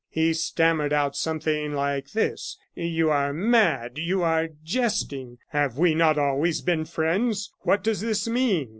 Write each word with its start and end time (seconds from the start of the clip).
He 0.09 0.33
stammered 0.33 0.91
out 0.93 1.15
something 1.15 1.73
like 1.75 2.13
this: 2.13 2.57
'You 2.73 3.11
are 3.11 3.31
mad 3.31 3.99
you 3.99 4.23
are 4.23 4.49
jesting 4.63 5.37
have 5.49 5.77
we 5.77 5.93
not 5.93 6.17
always 6.17 6.61
been 6.61 6.85
friends? 6.85 7.51
What 7.59 7.83
does 7.83 8.01
this 8.01 8.27
mean? 8.27 8.69